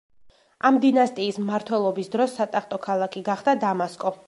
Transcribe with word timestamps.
ამ 0.69 0.79
დინასტიის 0.85 1.37
მმართველობის 1.43 2.11
დროს 2.17 2.35
სატახტო 2.41 2.83
ქალაქი 2.89 3.23
გახდა 3.31 3.59
დამასკო. 3.67 4.17